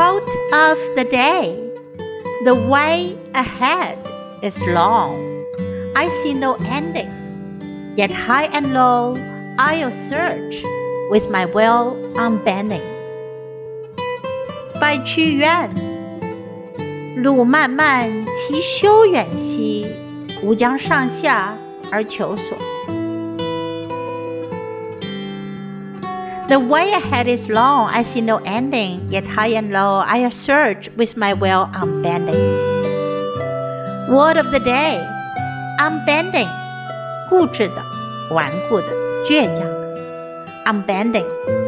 [0.00, 1.60] Quote of the day
[2.46, 3.98] The way ahead
[4.42, 5.44] is long.
[5.94, 7.12] I see no ending.
[7.98, 9.14] Yet high and low
[9.58, 10.64] I'll search
[11.10, 12.80] with my will unbending.
[14.80, 15.68] By 屈原，
[17.22, 18.00] 路漫漫
[18.48, 19.86] 其修远兮，
[20.42, 21.54] 吾将上下
[21.92, 22.56] 而求索。
[26.49, 31.17] The way ahead is long, I see no ending, yet high and low I search with
[31.17, 32.37] my will unbending.
[34.09, 35.01] Word of the day,
[35.79, 36.47] unbending,
[37.29, 37.81] 固执的、
[38.31, 38.87] 顽固的、
[39.27, 39.95] 倔强的，
[40.65, 41.58] unbending。